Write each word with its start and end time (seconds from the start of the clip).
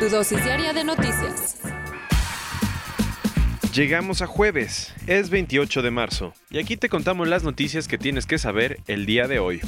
Tu 0.00 0.08
dosis 0.08 0.42
diaria 0.42 0.72
de 0.72 0.82
noticias. 0.82 1.60
Llegamos 3.72 4.22
a 4.22 4.26
jueves, 4.26 4.92
es 5.06 5.30
28 5.30 5.82
de 5.82 5.90
marzo, 5.90 6.32
y 6.50 6.58
aquí 6.58 6.76
te 6.76 6.88
contamos 6.88 7.28
las 7.28 7.44
noticias 7.44 7.86
que 7.86 7.96
tienes 7.96 8.26
que 8.26 8.38
saber 8.38 8.78
el 8.88 9.06
día 9.06 9.28
de 9.28 9.38
hoy. 9.38 9.60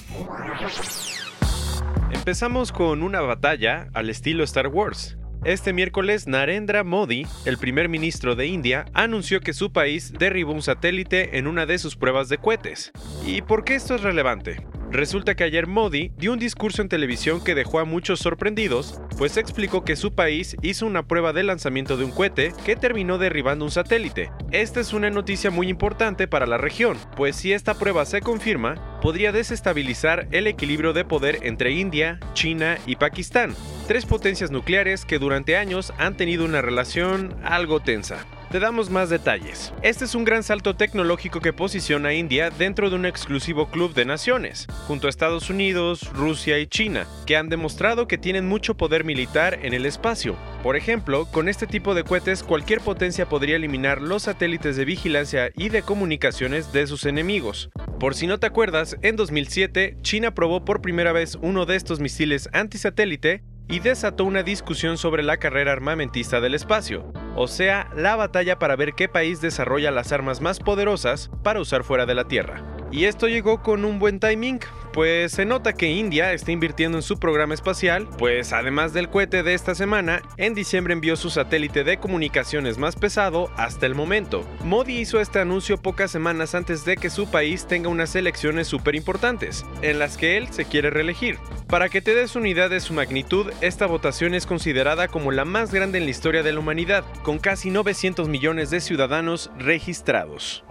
Empezamos 2.12 2.72
con 2.72 3.02
una 3.02 3.20
batalla 3.20 3.88
al 3.94 4.10
estilo 4.10 4.42
Star 4.42 4.66
Wars. 4.66 5.16
Este 5.44 5.72
miércoles, 5.72 6.26
Narendra 6.26 6.82
Modi, 6.82 7.24
el 7.44 7.56
primer 7.56 7.88
ministro 7.88 8.34
de 8.34 8.46
India, 8.46 8.84
anunció 8.94 9.40
que 9.40 9.52
su 9.52 9.70
país 9.72 10.12
derribó 10.12 10.52
un 10.52 10.62
satélite 10.62 11.38
en 11.38 11.46
una 11.46 11.66
de 11.66 11.78
sus 11.78 11.94
pruebas 11.94 12.28
de 12.28 12.38
cohetes. 12.38 12.90
¿Y 13.24 13.42
por 13.42 13.64
qué 13.64 13.76
esto 13.76 13.94
es 13.94 14.02
relevante? 14.02 14.66
Resulta 14.90 15.34
que 15.34 15.44
ayer 15.44 15.66
Modi 15.66 16.12
dio 16.16 16.32
un 16.32 16.38
discurso 16.38 16.80
en 16.80 16.88
televisión 16.88 17.42
que 17.42 17.54
dejó 17.54 17.80
a 17.80 17.84
muchos 17.84 18.20
sorprendidos, 18.20 19.00
pues 19.18 19.36
explicó 19.36 19.84
que 19.84 19.96
su 19.96 20.14
país 20.14 20.56
hizo 20.62 20.86
una 20.86 21.06
prueba 21.06 21.32
de 21.32 21.42
lanzamiento 21.42 21.96
de 21.96 22.04
un 22.04 22.12
cohete 22.12 22.54
que 22.64 22.76
terminó 22.76 23.18
derribando 23.18 23.64
un 23.64 23.70
satélite. 23.70 24.30
Esta 24.52 24.80
es 24.80 24.92
una 24.92 25.10
noticia 25.10 25.50
muy 25.50 25.68
importante 25.68 26.28
para 26.28 26.46
la 26.46 26.56
región, 26.56 26.96
pues 27.16 27.36
si 27.36 27.52
esta 27.52 27.74
prueba 27.74 28.04
se 28.04 28.20
confirma, 28.20 29.00
podría 29.00 29.32
desestabilizar 29.32 30.28
el 30.30 30.46
equilibrio 30.46 30.92
de 30.92 31.04
poder 31.04 31.40
entre 31.42 31.72
India, 31.72 32.20
China 32.34 32.78
y 32.86 32.96
Pakistán, 32.96 33.54
tres 33.88 34.06
potencias 34.06 34.50
nucleares 34.50 35.04
que 35.04 35.18
durante 35.18 35.56
años 35.56 35.92
han 35.98 36.16
tenido 36.16 36.44
una 36.44 36.62
relación 36.62 37.34
algo 37.42 37.80
tensa. 37.80 38.24
Te 38.50 38.60
damos 38.60 38.90
más 38.90 39.10
detalles. 39.10 39.72
Este 39.82 40.04
es 40.04 40.14
un 40.14 40.24
gran 40.24 40.44
salto 40.44 40.76
tecnológico 40.76 41.40
que 41.40 41.52
posiciona 41.52 42.10
a 42.10 42.14
India 42.14 42.50
dentro 42.50 42.90
de 42.90 42.96
un 42.96 43.04
exclusivo 43.04 43.66
club 43.70 43.92
de 43.92 44.04
naciones, 44.04 44.68
junto 44.86 45.08
a 45.08 45.10
Estados 45.10 45.50
Unidos, 45.50 46.12
Rusia 46.12 46.60
y 46.60 46.68
China, 46.68 47.08
que 47.26 47.36
han 47.36 47.48
demostrado 47.48 48.06
que 48.06 48.18
tienen 48.18 48.46
mucho 48.46 48.76
poder 48.76 49.02
militar 49.02 49.58
en 49.62 49.74
el 49.74 49.84
espacio. 49.84 50.36
Por 50.62 50.76
ejemplo, 50.76 51.26
con 51.26 51.48
este 51.48 51.66
tipo 51.66 51.92
de 51.94 52.04
cohetes 52.04 52.44
cualquier 52.44 52.80
potencia 52.80 53.28
podría 53.28 53.56
eliminar 53.56 54.00
los 54.00 54.22
satélites 54.22 54.76
de 54.76 54.84
vigilancia 54.84 55.50
y 55.56 55.68
de 55.68 55.82
comunicaciones 55.82 56.72
de 56.72 56.86
sus 56.86 57.04
enemigos. 57.04 57.70
Por 57.98 58.14
si 58.14 58.28
no 58.28 58.38
te 58.38 58.46
acuerdas, 58.46 58.96
en 59.02 59.16
2007 59.16 59.96
China 60.02 60.34
probó 60.34 60.64
por 60.64 60.80
primera 60.80 61.10
vez 61.10 61.36
uno 61.40 61.66
de 61.66 61.74
estos 61.74 61.98
misiles 61.98 62.48
antisatélite 62.52 63.42
y 63.68 63.80
desató 63.80 64.24
una 64.24 64.42
discusión 64.42 64.98
sobre 64.98 65.22
la 65.22 65.38
carrera 65.38 65.72
armamentista 65.72 66.40
del 66.40 66.54
espacio, 66.54 67.12
o 67.34 67.48
sea, 67.48 67.90
la 67.96 68.16
batalla 68.16 68.58
para 68.58 68.76
ver 68.76 68.94
qué 68.94 69.08
país 69.08 69.40
desarrolla 69.40 69.90
las 69.90 70.12
armas 70.12 70.40
más 70.40 70.60
poderosas 70.60 71.30
para 71.42 71.60
usar 71.60 71.84
fuera 71.84 72.06
de 72.06 72.14
la 72.14 72.28
Tierra. 72.28 72.75
Y 72.90 73.04
esto 73.04 73.28
llegó 73.28 73.62
con 73.62 73.84
un 73.84 73.98
buen 73.98 74.20
timing, 74.20 74.60
pues 74.92 75.32
se 75.32 75.44
nota 75.44 75.74
que 75.74 75.90
India 75.90 76.32
está 76.32 76.52
invirtiendo 76.52 76.98
en 76.98 77.02
su 77.02 77.18
programa 77.18 77.52
espacial, 77.52 78.08
pues 78.16 78.52
además 78.52 78.92
del 78.92 79.10
cohete 79.10 79.42
de 79.42 79.54
esta 79.54 79.74
semana, 79.74 80.22
en 80.36 80.54
diciembre 80.54 80.94
envió 80.94 81.16
su 81.16 81.28
satélite 81.28 81.84
de 81.84 81.98
comunicaciones 81.98 82.78
más 82.78 82.96
pesado 82.96 83.50
hasta 83.56 83.86
el 83.86 83.94
momento. 83.94 84.46
Modi 84.64 84.98
hizo 84.98 85.20
este 85.20 85.40
anuncio 85.40 85.76
pocas 85.76 86.10
semanas 86.10 86.54
antes 86.54 86.84
de 86.84 86.96
que 86.96 87.10
su 87.10 87.30
país 87.30 87.66
tenga 87.66 87.88
unas 87.88 88.14
elecciones 88.16 88.68
súper 88.68 88.94
importantes, 88.94 89.66
en 89.82 89.98
las 89.98 90.16
que 90.16 90.36
él 90.36 90.48
se 90.50 90.64
quiere 90.64 90.90
reelegir. 90.90 91.38
Para 91.66 91.88
que 91.88 92.00
te 92.00 92.14
des 92.14 92.36
una 92.36 92.48
idea 92.48 92.68
de 92.68 92.80
su 92.80 92.94
magnitud, 92.94 93.52
esta 93.60 93.86
votación 93.86 94.32
es 94.32 94.46
considerada 94.46 95.08
como 95.08 95.32
la 95.32 95.44
más 95.44 95.74
grande 95.74 95.98
en 95.98 96.04
la 96.04 96.10
historia 96.10 96.42
de 96.42 96.52
la 96.52 96.60
humanidad, 96.60 97.04
con 97.22 97.38
casi 97.38 97.70
900 97.70 98.28
millones 98.28 98.70
de 98.70 98.80
ciudadanos 98.80 99.50
registrados. 99.58 100.64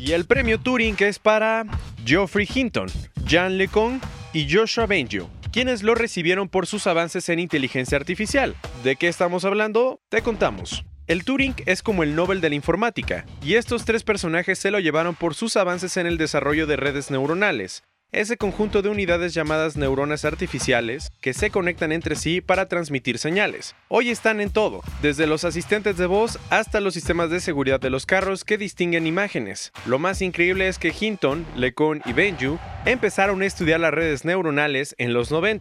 Y 0.00 0.12
el 0.12 0.24
premio 0.24 0.58
Turing 0.58 0.96
es 1.00 1.18
para 1.18 1.66
Geoffrey 2.06 2.48
Hinton, 2.52 2.88
Jan 3.28 3.58
LeCun 3.58 4.00
y 4.32 4.50
Joshua 4.50 4.86
Bengio, 4.86 5.28
quienes 5.52 5.82
lo 5.82 5.94
recibieron 5.94 6.48
por 6.48 6.66
sus 6.66 6.86
avances 6.86 7.28
en 7.28 7.38
inteligencia 7.38 7.98
artificial. 7.98 8.56
¿De 8.82 8.96
qué 8.96 9.08
estamos 9.08 9.44
hablando? 9.44 10.00
Te 10.08 10.22
contamos. 10.22 10.86
El 11.06 11.24
Turing 11.24 11.54
es 11.66 11.82
como 11.82 12.02
el 12.02 12.14
Nobel 12.14 12.40
de 12.40 12.48
la 12.48 12.54
informática, 12.54 13.26
y 13.44 13.56
estos 13.56 13.84
tres 13.84 14.02
personajes 14.02 14.58
se 14.58 14.70
lo 14.70 14.80
llevaron 14.80 15.14
por 15.14 15.34
sus 15.34 15.56
avances 15.56 15.98
en 15.98 16.06
el 16.06 16.16
desarrollo 16.16 16.66
de 16.66 16.76
redes 16.76 17.10
neuronales, 17.10 17.82
ese 18.12 18.36
conjunto 18.36 18.82
de 18.82 18.88
unidades 18.88 19.34
llamadas 19.34 19.76
neuronas 19.76 20.24
artificiales 20.24 21.12
que 21.20 21.32
se 21.32 21.50
conectan 21.50 21.92
entre 21.92 22.16
sí 22.16 22.40
para 22.40 22.66
transmitir 22.66 23.18
señales. 23.18 23.74
Hoy 23.88 24.10
están 24.10 24.40
en 24.40 24.50
todo, 24.50 24.82
desde 25.02 25.26
los 25.26 25.44
asistentes 25.44 25.96
de 25.96 26.06
voz 26.06 26.38
hasta 26.50 26.80
los 26.80 26.94
sistemas 26.94 27.30
de 27.30 27.40
seguridad 27.40 27.80
de 27.80 27.90
los 27.90 28.06
carros 28.06 28.44
que 28.44 28.58
distinguen 28.58 29.06
imágenes. 29.06 29.72
Lo 29.86 29.98
más 29.98 30.22
increíble 30.22 30.68
es 30.68 30.78
que 30.78 30.94
Hinton, 30.98 31.46
LeCun 31.56 32.02
y 32.04 32.12
Benju 32.12 32.58
empezaron 32.84 33.42
a 33.42 33.46
estudiar 33.46 33.80
las 33.80 33.94
redes 33.94 34.24
neuronales 34.24 34.94
en 34.98 35.12
los 35.12 35.30
90 35.30 35.60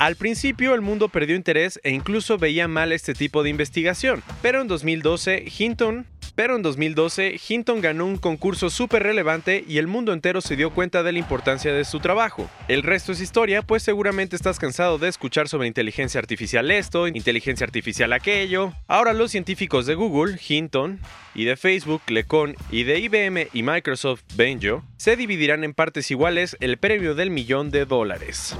al 0.00 0.16
principio 0.16 0.74
el 0.74 0.80
mundo 0.80 1.10
perdió 1.10 1.36
interés 1.36 1.78
e 1.84 1.90
incluso 1.90 2.38
veía 2.38 2.66
mal 2.66 2.90
este 2.90 3.12
tipo 3.12 3.42
de 3.42 3.50
investigación, 3.50 4.22
pero 4.40 4.62
en 4.62 4.66
2012 4.66 5.44
Hinton 5.58 6.06
pero 6.40 6.56
en 6.56 6.62
2012, 6.62 7.38
Hinton 7.46 7.82
ganó 7.82 8.06
un 8.06 8.16
concurso 8.16 8.70
súper 8.70 9.02
relevante 9.02 9.62
y 9.68 9.76
el 9.76 9.86
mundo 9.86 10.14
entero 10.14 10.40
se 10.40 10.56
dio 10.56 10.70
cuenta 10.70 11.02
de 11.02 11.12
la 11.12 11.18
importancia 11.18 11.70
de 11.70 11.84
su 11.84 12.00
trabajo. 12.00 12.48
El 12.66 12.82
resto 12.82 13.12
es 13.12 13.20
historia, 13.20 13.60
pues 13.60 13.82
seguramente 13.82 14.36
estás 14.36 14.58
cansado 14.58 14.96
de 14.96 15.08
escuchar 15.08 15.48
sobre 15.50 15.68
inteligencia 15.68 16.18
artificial 16.18 16.70
esto, 16.70 17.08
inteligencia 17.08 17.66
artificial 17.66 18.14
aquello. 18.14 18.72
Ahora 18.88 19.12
los 19.12 19.32
científicos 19.32 19.84
de 19.84 19.94
Google, 19.96 20.38
Hinton, 20.48 21.00
y 21.34 21.44
de 21.44 21.58
Facebook, 21.58 22.00
Lecon, 22.08 22.56
y 22.70 22.84
de 22.84 23.00
IBM 23.00 23.48
y 23.52 23.62
Microsoft, 23.62 24.22
Benjo, 24.34 24.82
se 24.96 25.16
dividirán 25.16 25.62
en 25.62 25.74
partes 25.74 26.10
iguales 26.10 26.56
el 26.60 26.78
premio 26.78 27.14
del 27.14 27.28
millón 27.28 27.70
de 27.70 27.84
dólares. 27.84 28.56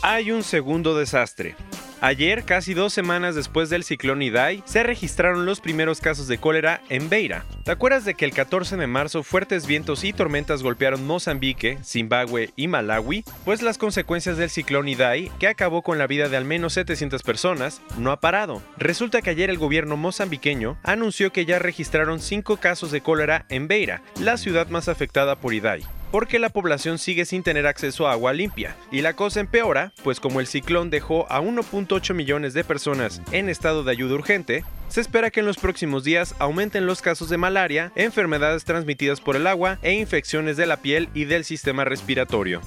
Hay 0.00 0.30
un 0.30 0.42
segundo 0.42 0.96
desastre. 0.96 1.56
Ayer, 2.00 2.44
casi 2.44 2.74
dos 2.74 2.92
semanas 2.92 3.34
después 3.34 3.70
del 3.70 3.82
ciclón 3.82 4.22
Idai, 4.22 4.62
se 4.66 4.84
registraron 4.84 5.46
los 5.46 5.60
primeros 5.60 6.00
casos 6.00 6.28
de 6.28 6.38
cólera 6.38 6.80
en 6.88 7.08
Beira. 7.08 7.44
¿Te 7.64 7.72
acuerdas 7.72 8.04
de 8.04 8.14
que 8.14 8.24
el 8.24 8.32
14 8.32 8.76
de 8.76 8.86
marzo 8.86 9.24
fuertes 9.24 9.66
vientos 9.66 10.04
y 10.04 10.12
tormentas 10.12 10.62
golpearon 10.62 11.04
Mozambique, 11.04 11.78
Zimbabue 11.82 12.52
y 12.54 12.68
Malawi? 12.68 13.24
Pues 13.44 13.62
las 13.62 13.78
consecuencias 13.78 14.36
del 14.36 14.48
ciclón 14.48 14.86
Idai, 14.86 15.32
que 15.40 15.48
acabó 15.48 15.82
con 15.82 15.98
la 15.98 16.06
vida 16.06 16.28
de 16.28 16.36
al 16.36 16.44
menos 16.44 16.74
700 16.74 17.24
personas, 17.24 17.82
no 17.98 18.12
ha 18.12 18.20
parado. 18.20 18.62
Resulta 18.76 19.20
que 19.20 19.30
ayer 19.30 19.50
el 19.50 19.58
gobierno 19.58 19.96
mozambiqueño 19.96 20.78
anunció 20.84 21.32
que 21.32 21.46
ya 21.46 21.58
registraron 21.58 22.20
5 22.20 22.58
casos 22.58 22.92
de 22.92 23.00
cólera 23.00 23.44
en 23.48 23.66
Beira, 23.66 24.02
la 24.20 24.36
ciudad 24.36 24.68
más 24.68 24.88
afectada 24.88 25.34
por 25.34 25.52
Idai 25.52 25.97
porque 26.10 26.38
la 26.38 26.50
población 26.50 26.98
sigue 26.98 27.24
sin 27.24 27.42
tener 27.42 27.66
acceso 27.66 28.06
a 28.06 28.12
agua 28.12 28.32
limpia. 28.32 28.76
Y 28.90 29.02
la 29.02 29.14
cosa 29.14 29.40
empeora, 29.40 29.92
pues 30.02 30.20
como 30.20 30.40
el 30.40 30.46
ciclón 30.46 30.90
dejó 30.90 31.30
a 31.30 31.40
1.8 31.40 32.14
millones 32.14 32.54
de 32.54 32.64
personas 32.64 33.20
en 33.32 33.48
estado 33.48 33.84
de 33.84 33.92
ayuda 33.92 34.14
urgente, 34.14 34.64
se 34.88 35.00
espera 35.00 35.30
que 35.30 35.40
en 35.40 35.46
los 35.46 35.58
próximos 35.58 36.04
días 36.04 36.34
aumenten 36.38 36.86
los 36.86 37.02
casos 37.02 37.28
de 37.28 37.36
malaria, 37.36 37.92
enfermedades 37.94 38.64
transmitidas 38.64 39.20
por 39.20 39.36
el 39.36 39.46
agua 39.46 39.78
e 39.82 39.92
infecciones 39.92 40.56
de 40.56 40.66
la 40.66 40.78
piel 40.78 41.08
y 41.14 41.24
del 41.24 41.44
sistema 41.44 41.84
respiratorio. 41.84 42.62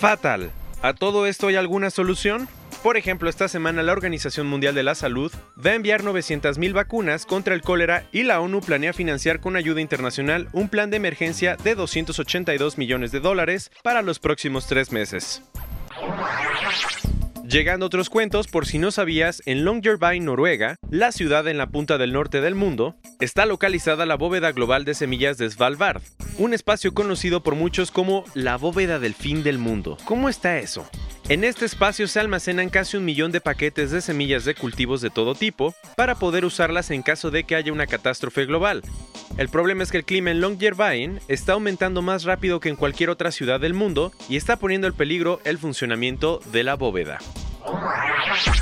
Fatal. 0.00 0.50
¿A 0.80 0.94
todo 0.94 1.26
esto 1.26 1.48
hay 1.48 1.56
alguna 1.56 1.90
solución? 1.90 2.48
Por 2.82 2.96
ejemplo, 2.96 3.28
esta 3.28 3.48
semana 3.48 3.82
la 3.82 3.92
Organización 3.92 4.46
Mundial 4.46 4.74
de 4.74 4.84
la 4.84 4.94
Salud 4.94 5.32
va 5.64 5.70
a 5.70 5.74
enviar 5.74 6.04
900.000 6.04 6.72
vacunas 6.72 7.26
contra 7.26 7.54
el 7.54 7.60
cólera 7.60 8.04
y 8.12 8.22
la 8.22 8.40
ONU 8.40 8.60
planea 8.60 8.92
financiar 8.92 9.40
con 9.40 9.56
ayuda 9.56 9.80
internacional 9.80 10.48
un 10.52 10.68
plan 10.68 10.88
de 10.88 10.98
emergencia 10.98 11.56
de 11.56 11.74
282 11.74 12.78
millones 12.78 13.10
de 13.10 13.18
dólares 13.18 13.72
para 13.82 14.02
los 14.02 14.20
próximos 14.20 14.68
tres 14.68 14.92
meses. 14.92 15.42
Llegando 17.48 17.86
otros 17.86 18.10
cuentos, 18.10 18.46
por 18.46 18.66
si 18.66 18.78
no 18.78 18.90
sabías, 18.90 19.42
en 19.46 19.64
Longyearbyen, 19.64 20.26
Noruega, 20.26 20.76
la 20.90 21.12
ciudad 21.12 21.48
en 21.48 21.58
la 21.58 21.68
punta 21.68 21.98
del 21.98 22.12
norte 22.12 22.40
del 22.40 22.54
mundo, 22.54 22.94
está 23.20 23.46
localizada 23.46 24.06
la 24.06 24.16
bóveda 24.16 24.52
global 24.52 24.84
de 24.84 24.94
semillas 24.94 25.38
de 25.38 25.50
Svalbard, 25.50 26.02
un 26.36 26.52
espacio 26.52 26.92
conocido 26.92 27.42
por 27.42 27.54
muchos 27.54 27.90
como 27.90 28.24
la 28.34 28.56
bóveda 28.56 28.98
del 28.98 29.14
fin 29.14 29.42
del 29.42 29.58
mundo. 29.58 29.96
¿Cómo 30.04 30.28
está 30.28 30.58
eso? 30.58 30.88
En 31.28 31.44
este 31.44 31.66
espacio 31.66 32.08
se 32.08 32.20
almacenan 32.20 32.70
casi 32.70 32.96
un 32.96 33.04
millón 33.04 33.32
de 33.32 33.42
paquetes 33.42 33.90
de 33.90 34.00
semillas 34.00 34.46
de 34.46 34.54
cultivos 34.54 35.02
de 35.02 35.10
todo 35.10 35.34
tipo 35.34 35.74
para 35.94 36.14
poder 36.14 36.46
usarlas 36.46 36.90
en 36.90 37.02
caso 37.02 37.30
de 37.30 37.44
que 37.44 37.54
haya 37.54 37.70
una 37.70 37.86
catástrofe 37.86 38.46
global. 38.46 38.80
El 39.36 39.50
problema 39.50 39.82
es 39.82 39.90
que 39.90 39.98
el 39.98 40.06
clima 40.06 40.30
en 40.30 40.40
Longyearbyen 40.40 41.20
está 41.28 41.52
aumentando 41.52 42.00
más 42.00 42.24
rápido 42.24 42.60
que 42.60 42.70
en 42.70 42.76
cualquier 42.76 43.10
otra 43.10 43.30
ciudad 43.30 43.60
del 43.60 43.74
mundo 43.74 44.10
y 44.30 44.36
está 44.36 44.56
poniendo 44.56 44.86
en 44.86 44.94
peligro 44.94 45.40
el 45.44 45.58
funcionamiento 45.58 46.40
de 46.50 46.64
la 46.64 46.76
bóveda. 46.76 47.18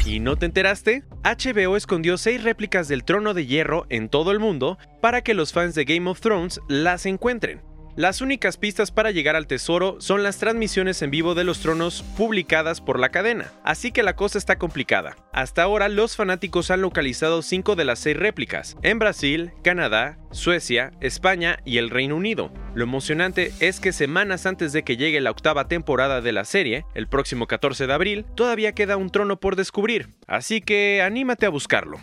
¿Y 0.05 0.19
no 0.19 0.35
te 0.35 0.47
enteraste? 0.47 1.05
HBO 1.23 1.77
escondió 1.77 2.19
seis 2.19 2.43
réplicas 2.43 2.89
del 2.89 3.05
trono 3.05 3.33
de 3.33 3.47
hierro 3.47 3.87
en 3.91 4.09
todo 4.09 4.33
el 4.33 4.41
mundo 4.41 4.77
para 5.01 5.23
que 5.23 5.35
los 5.35 5.53
fans 5.53 5.77
de 5.77 5.85
Game 5.85 6.11
of 6.11 6.21
Thrones 6.21 6.61
las 6.67 7.07
encuentren. 7.07 7.63
Las 7.97 8.21
únicas 8.21 8.59
pistas 8.59 8.91
para 8.91 9.11
llegar 9.11 9.37
al 9.37 9.47
tesoro 9.47 9.97
son 10.01 10.23
las 10.23 10.37
transmisiones 10.37 11.01
en 11.01 11.11
vivo 11.11 11.35
de 11.35 11.45
los 11.45 11.61
tronos 11.61 12.03
publicadas 12.19 12.83
por 12.83 13.01
la 13.01 13.09
cadena, 13.09 13.55
así 13.65 13.91
que 13.91 14.03
la 14.03 14.15
cosa 14.15 14.37
está 14.37 14.59
complicada. 14.59 15.17
Hasta 15.33 15.63
ahora 15.63 15.89
los 15.89 16.15
fanáticos 16.15 16.71
han 16.71 16.83
localizado 16.83 17.41
5 17.41 17.75
de 17.75 17.85
las 17.87 17.99
6 18.01 18.19
réplicas, 18.19 18.77
en 18.83 18.99
Brasil, 18.99 19.53
Canadá, 19.65 20.19
Suecia, 20.31 20.91
España 21.01 21.59
y 21.65 21.79
el 21.79 21.89
Reino 21.89 22.17
Unido. 22.17 22.53
Lo 22.75 22.85
emocionante 22.85 23.51
es 23.61 23.81
que 23.81 23.95
semanas 23.95 24.45
antes 24.45 24.75
de 24.75 24.83
que 24.83 24.99
llegue 24.99 25.23
la 25.23 25.31
octava 25.31 25.67
temporada 25.67 26.21
de 26.21 26.33
la 26.33 26.45
serie, 26.45 26.85
el 26.95 27.09
próximo 27.09 27.47
14 27.47 27.87
de 27.87 27.95
abril, 27.95 28.27
todavía 28.35 28.73
queda 28.73 28.99
un 28.99 29.09
trono 29.09 29.41
por 29.41 29.57
descubrir, 29.57 30.11
así 30.27 30.61
que 30.61 31.01
anímate 31.01 31.47
a 31.47 31.51
buscarlo. 31.51 31.99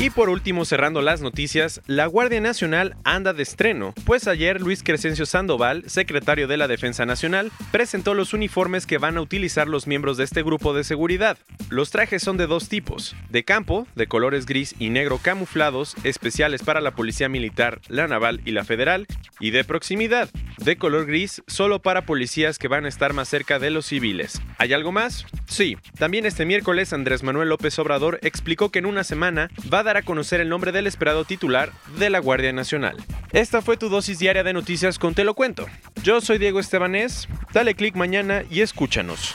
Y 0.00 0.10
por 0.10 0.28
último, 0.28 0.64
cerrando 0.64 1.02
las 1.02 1.22
noticias, 1.22 1.80
la 1.88 2.06
Guardia 2.06 2.40
Nacional 2.40 2.94
anda 3.02 3.32
de 3.32 3.42
estreno, 3.42 3.94
pues 4.04 4.28
ayer 4.28 4.60
Luis 4.60 4.84
Crescencio 4.84 5.26
Sandoval, 5.26 5.82
secretario 5.88 6.46
de 6.46 6.56
la 6.56 6.68
Defensa 6.68 7.04
Nacional, 7.04 7.50
presentó 7.72 8.14
los 8.14 8.32
uniformes 8.32 8.86
que 8.86 8.98
van 8.98 9.16
a 9.16 9.20
utilizar 9.20 9.66
los 9.66 9.88
miembros 9.88 10.16
de 10.16 10.22
este 10.22 10.44
grupo 10.44 10.72
de 10.72 10.84
seguridad. 10.84 11.36
Los 11.68 11.90
trajes 11.90 12.22
son 12.22 12.36
de 12.36 12.46
dos 12.46 12.68
tipos, 12.68 13.16
de 13.28 13.42
campo, 13.42 13.88
de 13.96 14.06
colores 14.06 14.46
gris 14.46 14.76
y 14.78 14.90
negro 14.90 15.18
camuflados, 15.18 15.96
especiales 16.04 16.62
para 16.62 16.80
la 16.80 16.92
Policía 16.92 17.28
Militar, 17.28 17.80
la 17.88 18.06
Naval 18.06 18.40
y 18.44 18.52
la 18.52 18.64
Federal, 18.64 19.08
y 19.40 19.50
de 19.50 19.64
proximidad, 19.64 20.30
de 20.58 20.76
color 20.76 21.06
gris 21.06 21.42
solo 21.46 21.80
para 21.80 22.06
policías 22.06 22.58
que 22.58 22.68
van 22.68 22.84
a 22.84 22.88
estar 22.88 23.12
más 23.12 23.28
cerca 23.28 23.58
de 23.58 23.70
los 23.70 23.86
civiles. 23.86 24.40
¿Hay 24.58 24.72
algo 24.72 24.92
más? 24.92 25.26
Sí. 25.46 25.76
También 25.98 26.26
este 26.26 26.44
miércoles 26.44 26.92
Andrés 26.92 27.22
Manuel 27.22 27.48
López 27.48 27.78
Obrador 27.78 28.18
explicó 28.22 28.70
que 28.70 28.78
en 28.78 28.86
una 28.86 29.04
semana 29.04 29.50
va 29.72 29.80
a 29.80 29.82
dar 29.82 29.96
a 29.96 30.02
conocer 30.02 30.40
el 30.40 30.48
nombre 30.48 30.72
del 30.72 30.86
esperado 30.86 31.24
titular 31.24 31.72
de 31.98 32.10
la 32.10 32.18
Guardia 32.18 32.52
Nacional. 32.52 32.96
Esta 33.32 33.62
fue 33.62 33.76
tu 33.76 33.88
dosis 33.88 34.18
diaria 34.18 34.44
de 34.44 34.52
noticias 34.52 34.98
con 34.98 35.14
Te 35.14 35.24
lo 35.24 35.34
cuento. 35.34 35.66
Yo 36.02 36.20
soy 36.20 36.38
Diego 36.38 36.60
Estebanés, 36.60 37.28
dale 37.52 37.74
click 37.74 37.94
mañana 37.94 38.44
y 38.50 38.60
escúchanos. 38.60 39.34